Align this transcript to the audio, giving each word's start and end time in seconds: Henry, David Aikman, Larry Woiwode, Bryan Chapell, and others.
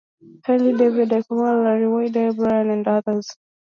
Henry, 0.45 0.73
David 0.79 1.09
Aikman, 1.11 1.63
Larry 1.63 1.85
Woiwode, 1.87 2.35
Bryan 2.35 2.65
Chapell, 2.65 2.73
and 2.73 2.87
others. 2.87 3.37